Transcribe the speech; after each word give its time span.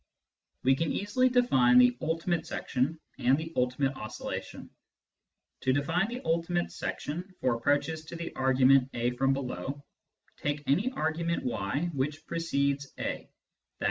We 0.63 0.75
can 0.75 0.91
easily 0.91 1.29
define 1.29 1.77
the" 1.77 1.95
ultimate 2.01 2.47
section" 2.47 2.99
and 3.19 3.37
the" 3.37 3.53
ulti 3.55 3.77
mate 3.77 3.95
oscillation." 3.95 4.71
To 5.59 5.73
define 5.73 6.07
the" 6.07 6.23
ultimate 6.25 6.71
section" 6.71 7.31
for 7.39 7.53
approaches 7.53 8.03
to 8.05 8.15
the 8.15 8.33
argument 8.35 8.89
a 8.95 9.11
from 9.11 9.31
below, 9.33 9.85
take 10.37 10.63
any 10.65 10.89
argument 10.93 11.45
y 11.45 11.91
which 11.93 12.25
precedes 12.25 12.91
a 12.97 13.11
{i. 13.11 13.29